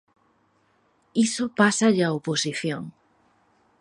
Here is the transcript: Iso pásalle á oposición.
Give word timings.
Iso 1.25 1.43
pásalle 1.59 2.03
á 2.07 2.09
oposición. 2.19 2.83